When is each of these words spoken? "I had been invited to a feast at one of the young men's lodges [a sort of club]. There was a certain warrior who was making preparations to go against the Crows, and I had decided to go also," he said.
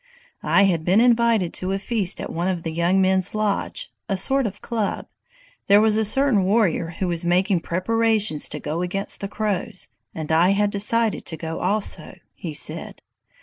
"I 0.41 0.63
had 0.63 0.83
been 0.83 0.99
invited 0.99 1.53
to 1.53 1.73
a 1.73 1.77
feast 1.77 2.19
at 2.19 2.31
one 2.33 2.47
of 2.47 2.63
the 2.63 2.71
young 2.71 2.99
men's 3.03 3.35
lodges 3.35 3.89
[a 4.09 4.17
sort 4.17 4.47
of 4.47 4.59
club]. 4.59 5.05
There 5.67 5.79
was 5.79 5.95
a 5.95 6.03
certain 6.03 6.43
warrior 6.43 6.95
who 6.97 7.07
was 7.07 7.23
making 7.23 7.59
preparations 7.59 8.49
to 8.49 8.59
go 8.59 8.81
against 8.81 9.19
the 9.19 9.27
Crows, 9.27 9.89
and 10.15 10.31
I 10.31 10.53
had 10.53 10.71
decided 10.71 11.27
to 11.27 11.37
go 11.37 11.59
also," 11.59 12.15
he 12.33 12.51
said. 12.51 13.03